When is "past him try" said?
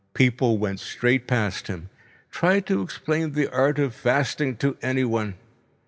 1.27-2.59